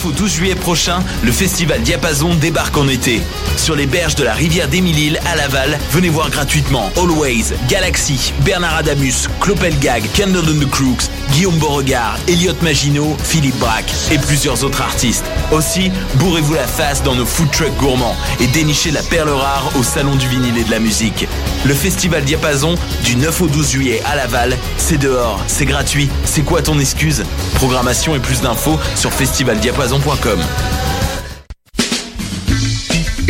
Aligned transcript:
9 0.00 0.06
au 0.06 0.12
12 0.12 0.32
juillet 0.32 0.54
prochain, 0.54 1.02
le 1.22 1.32
festival 1.32 1.82
Diapason 1.82 2.34
débarque 2.34 2.76
en 2.76 2.88
été. 2.88 3.20
Sur 3.56 3.74
les 3.74 3.86
berges 3.86 4.14
de 4.14 4.24
la 4.24 4.32
rivière 4.32 4.68
d'Émile 4.68 5.18
à 5.26 5.36
Laval, 5.36 5.78
venez 5.90 6.08
voir 6.08 6.30
gratuitement 6.30 6.90
Always, 6.96 7.54
Galaxy, 7.68 8.32
Bernard 8.44 8.76
Adamus, 8.76 9.28
Clopelgag, 9.40 10.04
Candle 10.16 10.48
and 10.48 10.60
the 10.60 10.70
Crooks, 10.70 11.10
Guillaume 11.32 11.58
Beauregard, 11.58 12.18
Elliot 12.28 12.54
Maginot, 12.62 13.16
Philippe 13.22 13.58
Braque 13.58 13.92
et 14.10 14.18
plusieurs 14.18 14.64
autres 14.64 14.82
artistes. 14.82 15.24
Aussi, 15.52 15.90
bourrez-vous 16.16 16.54
la 16.54 16.66
face 16.66 17.02
dans 17.02 17.14
nos 17.14 17.26
food 17.26 17.50
trucks 17.50 17.76
gourmands 17.76 18.16
et 18.40 18.46
dénichez 18.48 18.90
la 18.90 19.02
perle 19.02 19.30
rare 19.30 19.70
au 19.78 19.82
Salon 19.82 20.16
du 20.16 20.26
vinyle 20.28 20.58
et 20.58 20.64
de 20.64 20.70
la 20.70 20.78
musique. 20.78 21.26
Le 21.64 21.74
festival 21.74 22.24
Diapason, 22.24 22.74
du 23.04 23.16
9 23.16 23.40
au 23.42 23.46
12 23.46 23.70
juillet 23.70 24.02
à 24.04 24.16
Laval, 24.16 24.56
c'est 24.76 24.98
dehors, 24.98 25.40
c'est 25.46 25.66
gratuit. 25.66 26.08
C'est 26.24 26.42
quoi 26.42 26.62
ton 26.62 26.78
excuse? 26.78 27.24
Programmation 27.54 28.14
et 28.16 28.20
plus 28.20 28.40
d'infos 28.40 28.78
sur 28.96 29.12
festivaldiapason.com. 29.12 30.40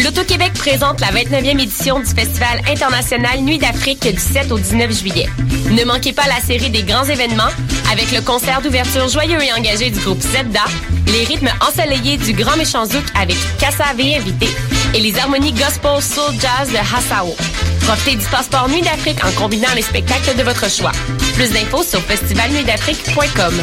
L'Auto-Québec 0.03 0.53
présente 0.55 1.01
la 1.01 1.09
29e 1.09 1.61
édition 1.61 2.01
du 2.01 2.07
Festival 2.07 2.63
international 2.69 3.41
Nuit 3.43 3.59
d'Afrique 3.59 4.09
du 4.11 4.19
7 4.19 4.51
au 4.51 4.59
19 4.59 4.99
juillet. 4.99 5.29
Ne 5.71 5.85
manquez 5.85 6.13
pas 6.13 6.27
la 6.27 6.41
série 6.41 6.71
des 6.71 6.83
grands 6.83 7.05
événements 7.05 7.51
avec 7.93 8.11
le 8.11 8.21
concert 8.21 8.61
d'ouverture 8.61 9.09
joyeux 9.09 9.41
et 9.41 9.53
engagé 9.53 9.91
du 9.91 10.01
groupe 10.01 10.21
Zebda, 10.21 10.65
les 11.07 11.25
rythmes 11.25 11.51
ensoleillés 11.61 12.17
du 12.17 12.33
Grand 12.33 12.57
Méchant 12.57 12.87
Zouk 12.87 13.05
avec 13.15 13.37
Kassav 13.59 13.99
et 13.99 14.17
invité 14.17 14.49
et 14.95 15.01
les 15.01 15.17
harmonies 15.19 15.53
gospel 15.53 16.03
soul 16.03 16.35
jazz 16.41 16.71
de 16.71 16.77
Hassao. 16.77 17.37
Profitez 17.83 18.17
du 18.17 18.27
passeport 18.27 18.69
Nuit 18.69 18.83
d'Afrique 18.83 19.25
en 19.25 19.31
combinant 19.41 19.73
les 19.77 19.83
spectacles 19.83 20.37
de 20.37 20.43
votre 20.43 20.69
choix. 20.69 20.93
Plus 21.35 21.51
d'infos 21.51 21.85
sur 21.85 22.01
festivalnuitdafrique.com. 22.01 23.63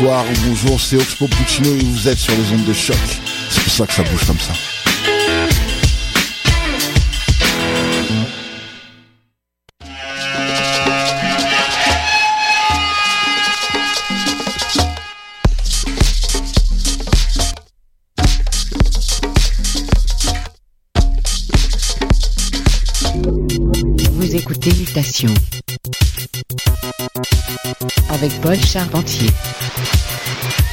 Bonsoir 0.00 0.24
ou 0.24 0.48
bonjour, 0.48 0.80
c'est 0.80 0.96
Oxpo 0.96 1.28
Puccino 1.28 1.74
et 1.74 1.84
vous 1.84 2.08
êtes 2.08 2.16
sur 2.16 2.32
les 2.34 2.52
ondes 2.52 2.64
de 2.64 2.72
choc. 2.72 2.96
C'est 3.50 3.62
pour 3.62 3.70
ça 3.70 3.86
que 3.86 3.92
ça 3.92 4.02
bouge 4.02 4.24
comme 4.24 4.38
ça. 4.38 4.54
Vous 24.12 24.34
écoutez 24.34 24.72
Mutation 24.72 25.34
avec 28.10 28.32
Paul 28.40 28.56
Charpentier 28.64 29.30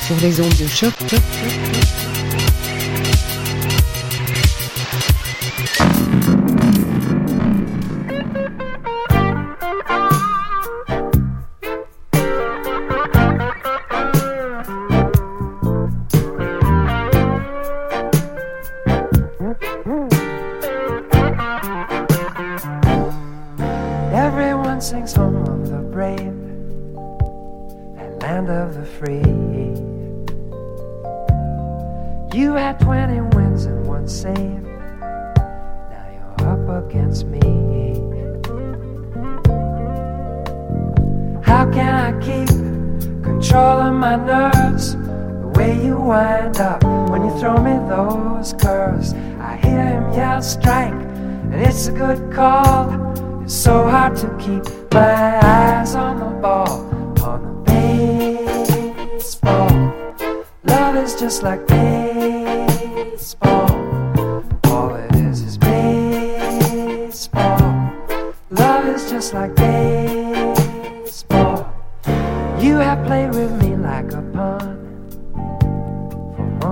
sur 0.08 0.16
les 0.22 0.40
ondes 0.40 0.56
de 0.58 0.68
choc. 0.68 0.94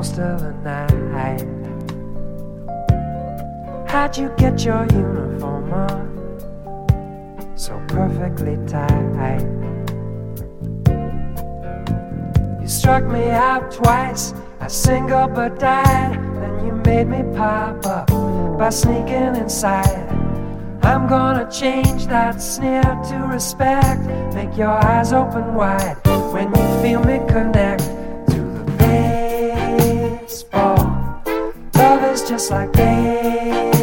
Most 0.05 0.19
of 0.19 0.39
the 0.41 0.51
night. 0.61 1.41
How'd 3.89 4.17
you 4.17 4.31
get 4.37 4.63
your 4.63 4.85
uniform 4.91 5.73
on? 5.73 6.13
so 7.55 7.81
perfectly 7.87 8.57
tight. 8.67 9.41
You 12.61 12.67
struck 12.67 13.05
me 13.05 13.29
out 13.29 13.71
twice, 13.71 14.33
I 14.59 14.67
single 14.67 15.27
but 15.27 15.57
died. 15.59 16.13
Then 16.39 16.65
you 16.65 16.73
made 16.85 17.07
me 17.07 17.23
pop 17.35 17.85
up 17.85 18.07
by 18.59 18.69
sneaking 18.69 19.35
inside. 19.37 20.09
I'm 20.83 21.07
gonna 21.07 21.49
change 21.49 22.05
that 22.07 22.41
sneer 22.41 22.83
to 22.83 23.27
respect. 23.31 24.01
Make 24.35 24.55
your 24.57 24.77
eyes 24.91 25.13
open 25.13 25.55
wide 25.55 25.97
when 26.33 26.49
you 26.49 26.81
feel 26.81 27.03
me 27.03 27.17
connect 27.27 27.94
just 32.27 32.49
like 32.49 32.71
baseball. 32.71 33.74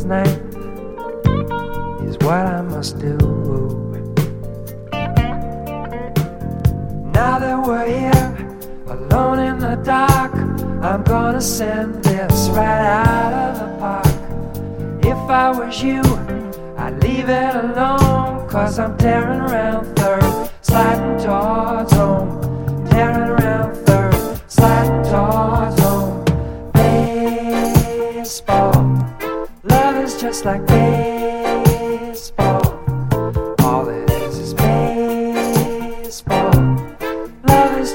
last 0.00 0.06
night. 0.06 0.39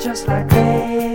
Just 0.04 0.28
like 0.28 0.48
baseball. 0.50 1.15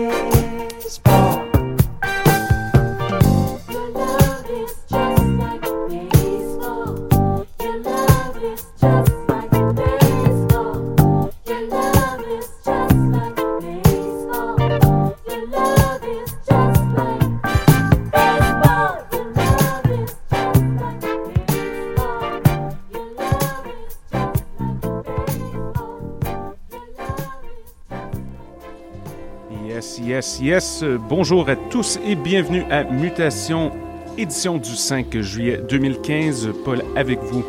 Yes, 30.41 30.83
Bonjour 30.83 31.51
à 31.51 31.57
tous 31.57 31.99
et 32.03 32.15
bienvenue 32.15 32.65
à 32.71 32.85
Mutation, 32.85 33.73
édition 34.17 34.57
du 34.57 34.75
5 34.75 35.21
juillet 35.21 35.61
2015. 35.69 36.49
Paul 36.65 36.83
avec 36.97 37.21
vous 37.21 37.45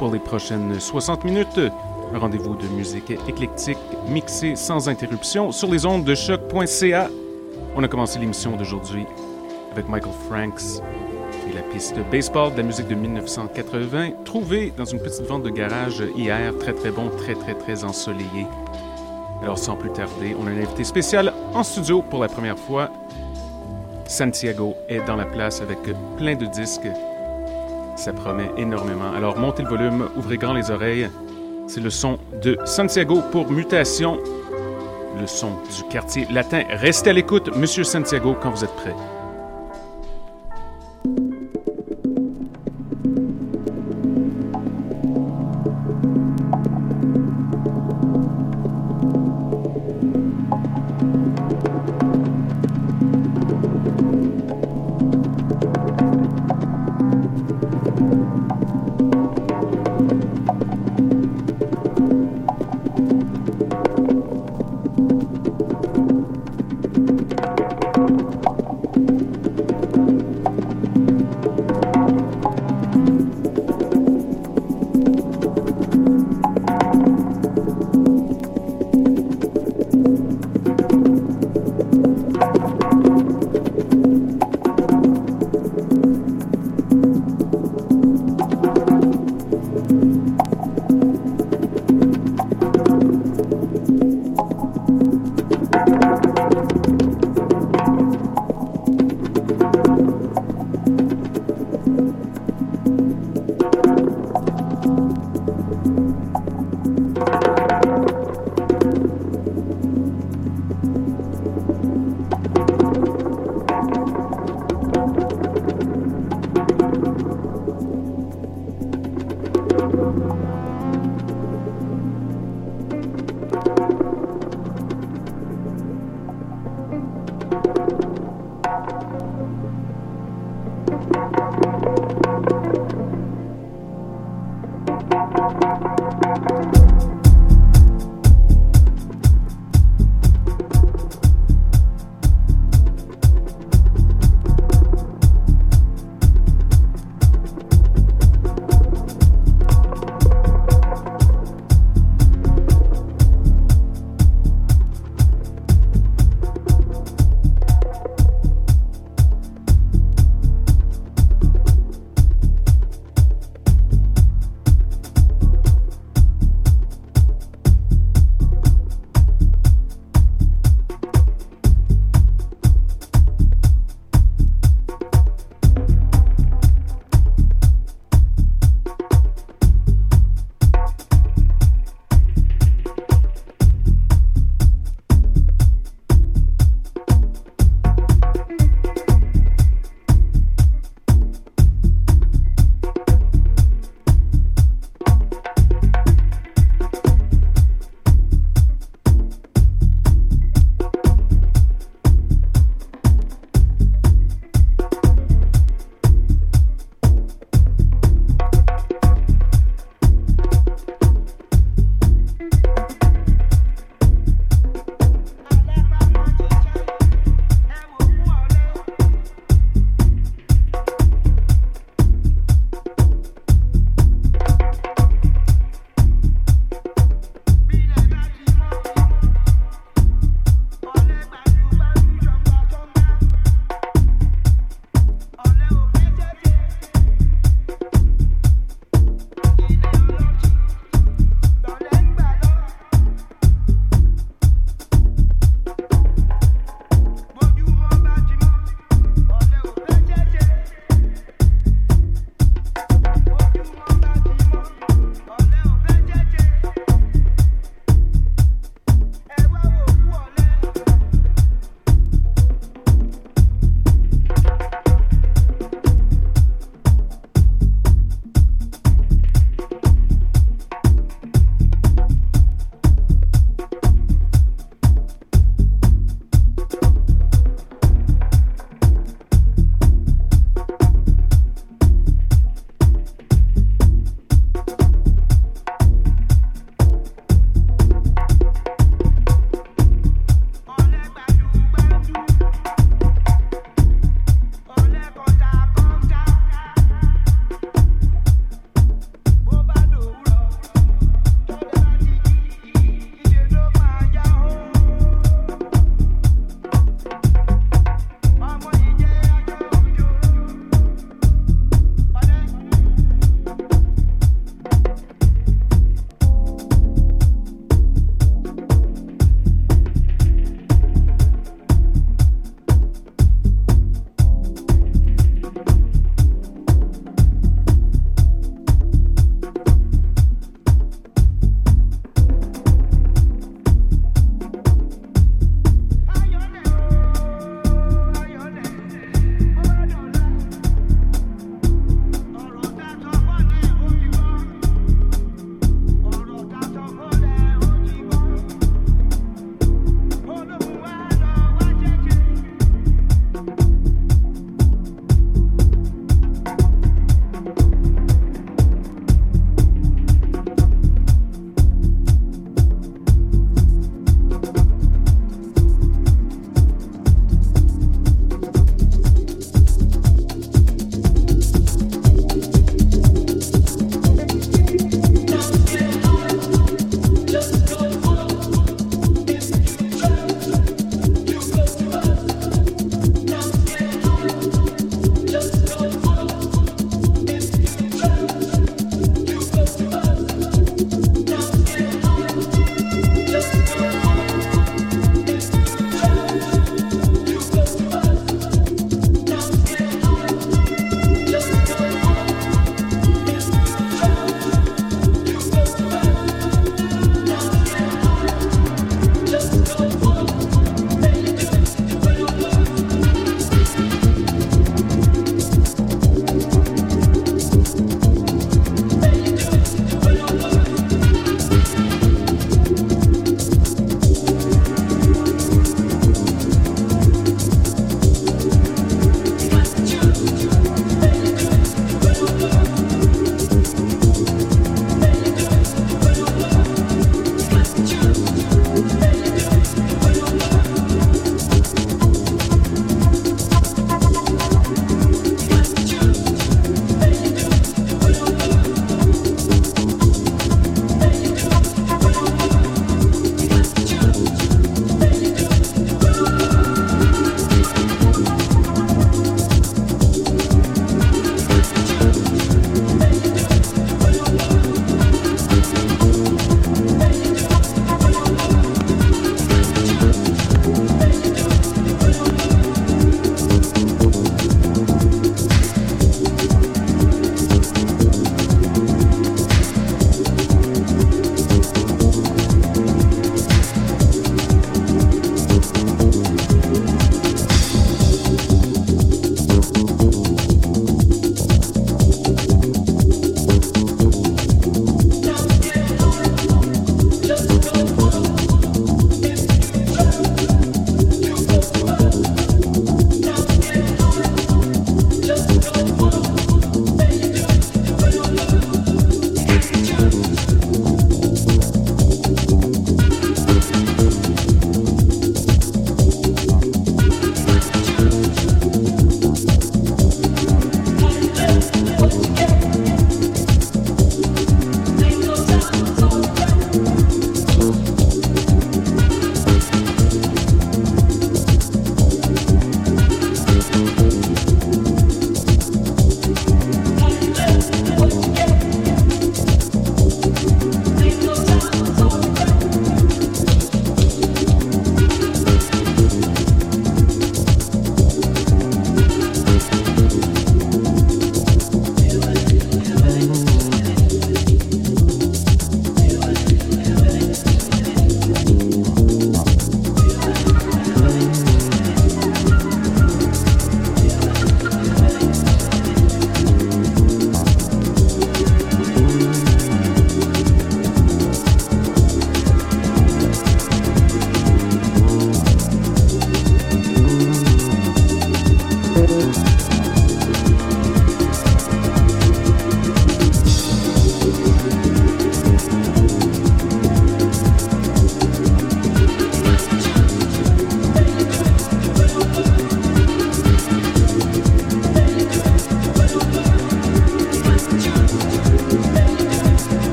pour 0.00 0.12
les 0.12 0.18
prochaines 0.18 0.80
60 0.80 1.22
minutes. 1.22 1.60
Un 2.12 2.18
rendez-vous 2.18 2.56
de 2.56 2.66
musique 2.66 3.12
éclectique, 3.28 3.78
mixée 4.08 4.56
sans 4.56 4.88
interruption 4.88 5.52
sur 5.52 5.70
les 5.70 5.86
ondes 5.86 6.04
de 6.04 6.16
choc.ca. 6.16 7.08
On 7.76 7.84
a 7.84 7.86
commencé 7.86 8.18
l'émission 8.18 8.56
d'aujourd'hui 8.56 9.06
avec 9.70 9.88
Michael 9.88 10.12
Franks 10.28 10.82
et 11.48 11.54
la 11.54 11.62
piste 11.62 11.94
baseball 12.10 12.50
de 12.54 12.56
la 12.56 12.64
musique 12.64 12.88
de 12.88 12.96
1980, 12.96 14.24
trouvée 14.24 14.72
dans 14.76 14.84
une 14.84 14.98
petite 14.98 15.26
vente 15.26 15.44
de 15.44 15.50
garage 15.50 16.02
hier. 16.16 16.52
Très, 16.58 16.72
très 16.72 16.90
bon, 16.90 17.08
très, 17.16 17.34
très, 17.34 17.54
très 17.54 17.84
ensoleillé. 17.84 18.46
Alors 19.42 19.58
sans 19.58 19.76
plus 19.76 19.90
tarder, 19.90 20.36
on 20.40 20.46
a 20.46 20.50
un 20.50 20.56
invité 20.56 20.84
spécial 20.84 21.32
en 21.52 21.62
studio 21.62 22.02
pour 22.02 22.20
la 22.20 22.28
première 22.28 22.58
fois. 22.58 22.90
Santiago 24.06 24.76
est 24.88 25.04
dans 25.06 25.16
la 25.16 25.24
place 25.24 25.60
avec 25.60 25.78
plein 26.16 26.36
de 26.36 26.46
disques. 26.46 26.88
Ça 27.96 28.12
promet 28.12 28.50
énormément. 28.56 29.12
Alors 29.16 29.36
montez 29.36 29.62
le 29.62 29.68
volume, 29.68 30.08
ouvrez 30.16 30.36
grand 30.36 30.54
les 30.54 30.70
oreilles. 30.70 31.10
C'est 31.66 31.80
le 31.80 31.90
son 31.90 32.18
de 32.42 32.56
Santiago 32.64 33.20
pour 33.32 33.50
Mutation. 33.50 34.18
Le 35.18 35.26
son 35.26 35.50
du 35.76 35.82
quartier 35.90 36.26
latin. 36.30 36.62
Restez 36.70 37.10
à 37.10 37.12
l'écoute, 37.12 37.54
Monsieur 37.56 37.84
Santiago, 37.84 38.36
quand 38.40 38.50
vous 38.50 38.64
êtes 38.64 38.74
prêt. 38.76 38.94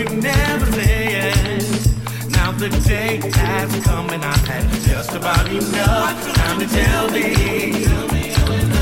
You 0.00 0.04
never 0.16 0.66
say 0.72 1.10
yes? 1.10 2.30
Now 2.30 2.52
the 2.52 2.68
day 2.86 3.20
has 3.34 3.84
come 3.84 4.08
and 4.10 4.24
I've 4.24 4.46
had 4.46 4.70
just 4.82 5.14
about 5.14 5.46
enough 5.48 6.34
time 6.34 6.60
to 6.60 6.66
tell 6.66 7.10
me. 7.10 8.79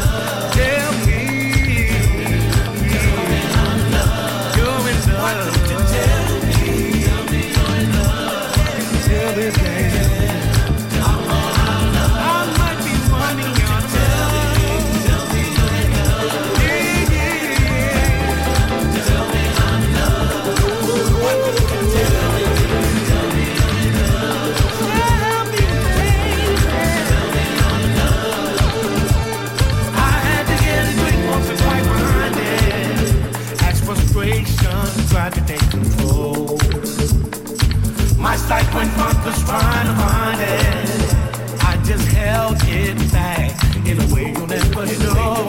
Bonkers 39.28 39.46
trying 39.46 39.86
to 39.86 39.94
find 39.94 40.40
it. 40.40 41.64
I 41.64 41.76
just 41.84 42.08
held 42.08 42.56
it 42.64 43.12
back 43.12 43.52
in 43.86 44.00
a 44.00 44.14
way 44.14 44.32
you'll 44.32 44.46
never 44.46 44.86
know. 44.86 45.48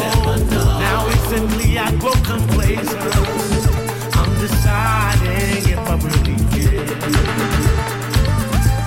Now 0.79 1.07
recently 1.07 1.77
I 1.77 1.95
grow 1.97 2.11
complacent. 2.23 2.99
I'm 4.15 4.33
deciding 4.39 5.71
if 5.71 5.79
I 5.79 5.95
really 5.95 6.35
care. 6.51 6.85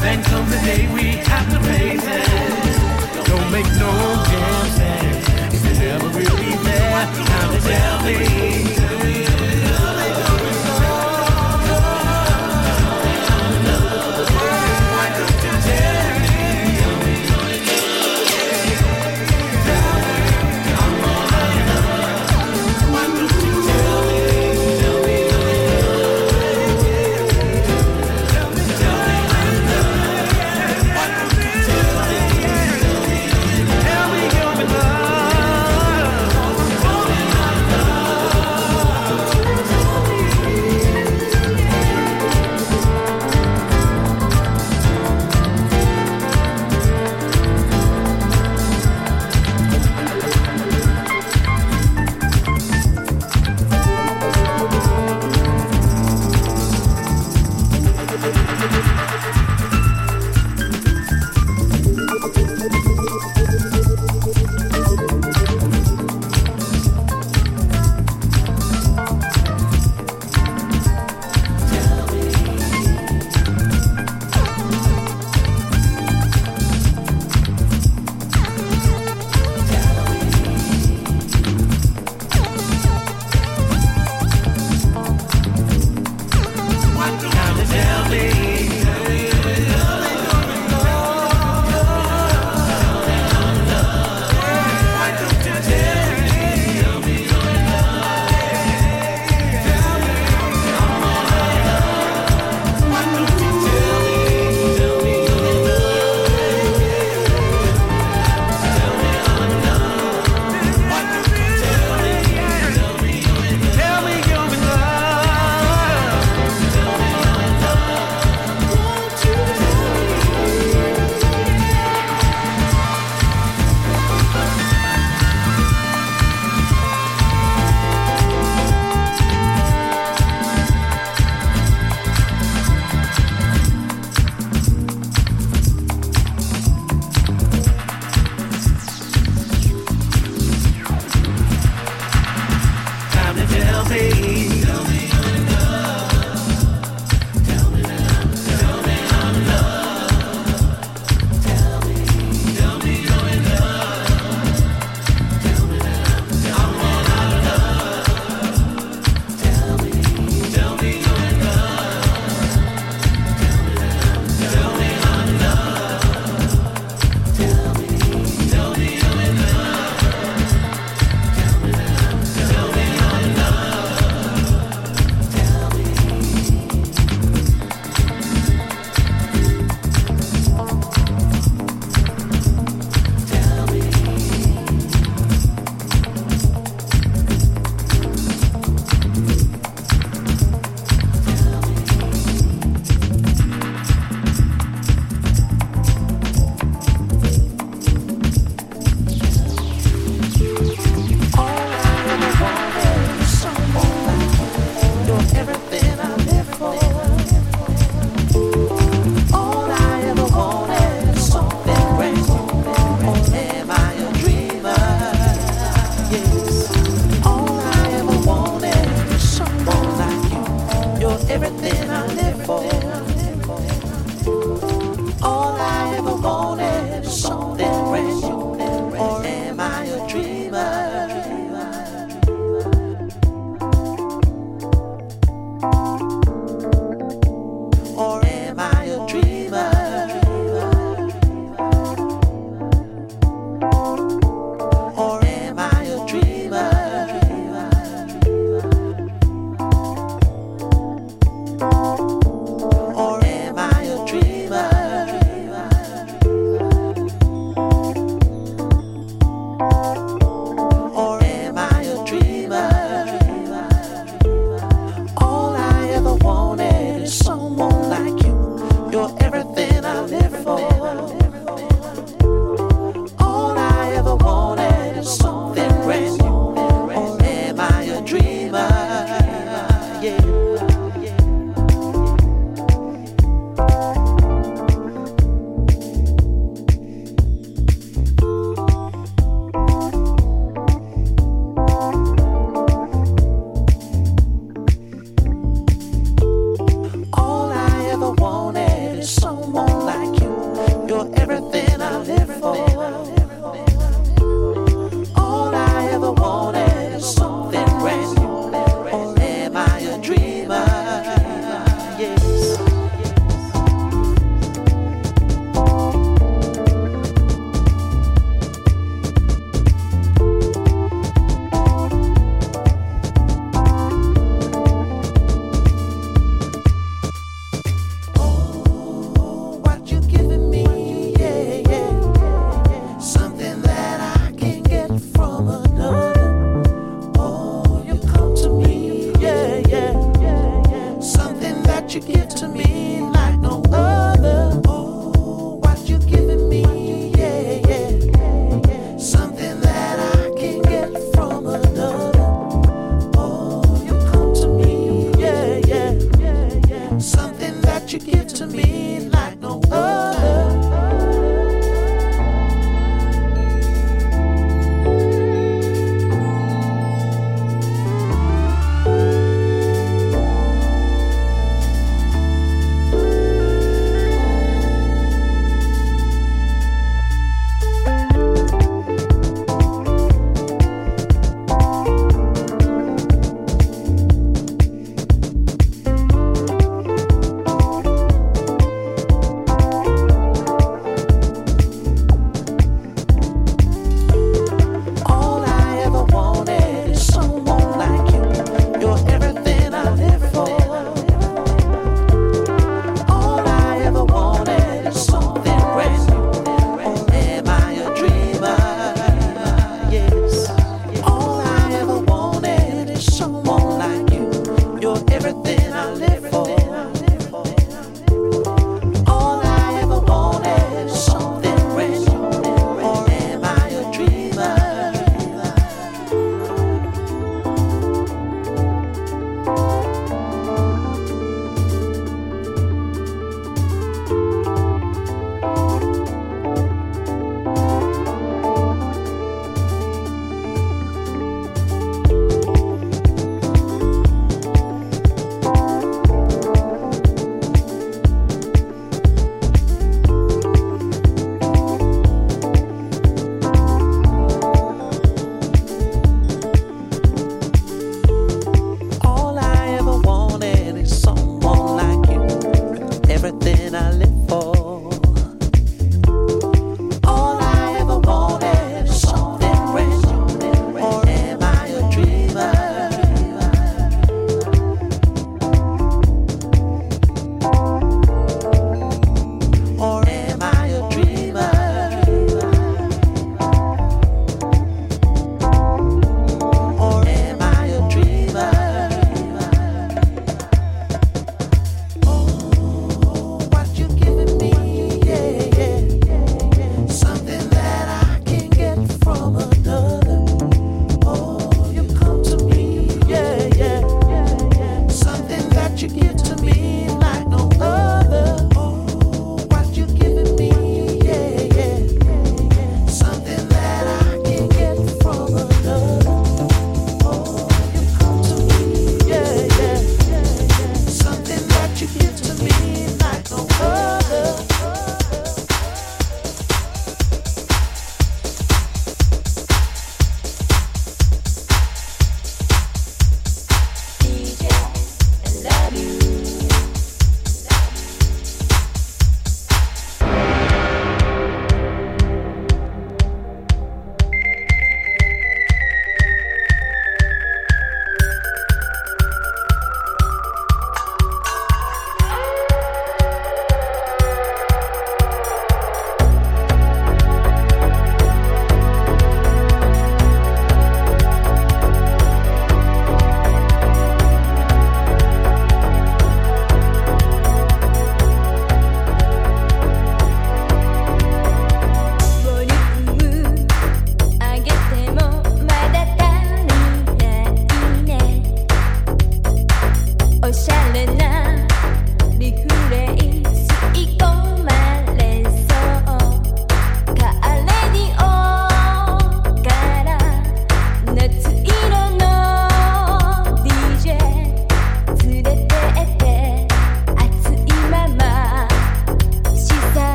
Then 0.00 0.24
comes 0.24 0.50
the 0.50 0.58
day 0.64 0.92
we 0.94 1.18
have 1.28 1.50
to 1.50 1.60
face 1.60 2.06
it. 2.06 3.26
Don't 3.26 3.50
make 3.52 3.66
no 3.78 3.92
damn 4.30 4.66
sense 4.78 5.54
if 5.54 5.64
you're 5.64 5.74
never 5.74 6.08
really 6.18 6.56
there. 6.64 6.90
Now 6.90 7.58
tell 7.60 8.04
me. 8.04 9.19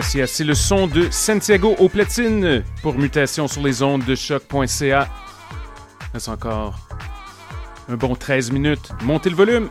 C'est 0.00 0.44
le 0.44 0.54
son 0.54 0.86
de 0.86 1.10
Santiago 1.10 1.76
au 1.78 1.90
platine 1.90 2.64
pour 2.80 2.94
mutation 2.94 3.46
sur 3.46 3.62
les 3.62 3.82
ondes 3.82 4.02
de 4.06 4.14
choc.ca. 4.14 5.06
Reste 6.14 6.28
encore 6.30 6.78
un 7.90 7.96
bon 7.96 8.14
13 8.14 8.52
minutes. 8.52 8.92
Montez 9.02 9.28
le 9.28 9.36
volume. 9.36 9.68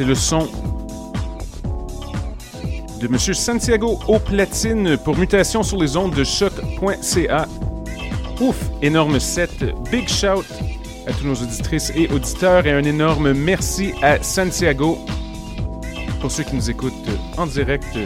C'est 0.00 0.06
le 0.06 0.14
son 0.14 0.48
de 3.02 3.08
Monsieur 3.08 3.34
Santiago 3.34 3.98
au 4.08 4.18
platine 4.18 4.96
pour 4.96 5.18
mutation 5.18 5.62
sur 5.62 5.76
les 5.76 5.94
ondes 5.98 6.14
de 6.14 6.24
choc.ca. 6.24 7.46
Ouf, 8.40 8.56
énorme 8.80 9.20
set. 9.20 9.62
Big 9.90 10.08
shout 10.08 10.46
à 11.06 11.12
tous 11.12 11.26
nos 11.26 11.34
auditrices 11.34 11.92
et 11.94 12.08
auditeurs 12.08 12.66
et 12.66 12.72
un 12.72 12.84
énorme 12.84 13.34
merci 13.34 13.92
à 14.00 14.22
Santiago. 14.22 14.96
Pour 16.22 16.30
ceux 16.30 16.44
qui 16.44 16.56
nous 16.56 16.70
écoutent 16.70 16.94
en 17.36 17.46
direct, 17.46 17.98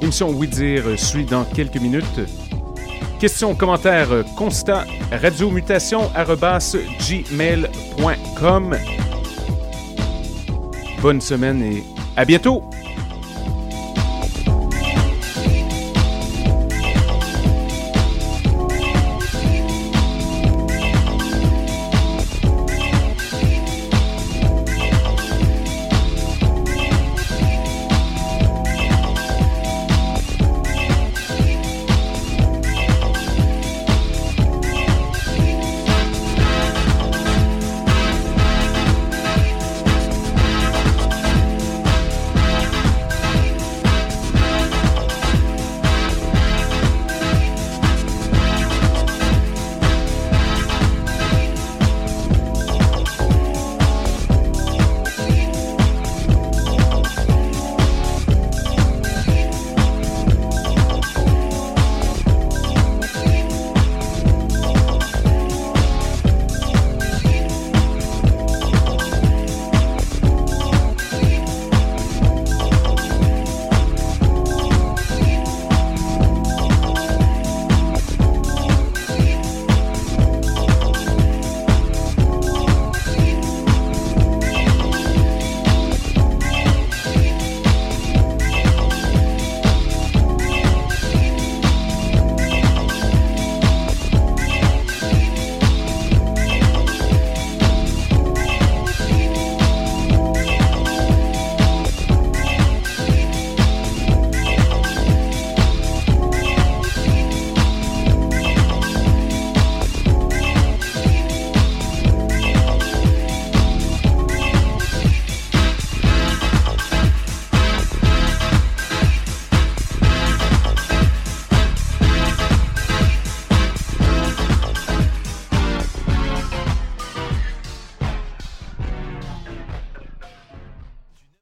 émission 0.00 0.30
Oui 0.30 0.48
Dire 0.48 0.98
suit 0.98 1.26
dans 1.26 1.44
quelques 1.44 1.78
minutes. 1.78 2.22
Questions, 3.20 3.54
commentaires, 3.54 4.24
constats, 4.34 4.86
radiomutation 5.12 6.10
gmail.com. 7.06 8.78
Bonne 11.00 11.20
semaine 11.20 11.62
et 11.62 11.84
à 12.16 12.24
bientôt! 12.24 12.62